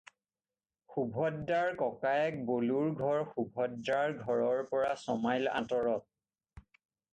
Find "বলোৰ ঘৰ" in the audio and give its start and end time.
2.47-3.21